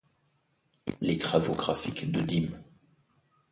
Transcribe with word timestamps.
Les 0.99 1.19
travaux 1.19 1.53
graphiques 1.53 2.11
de 2.11 2.21
Dim. 2.21 2.57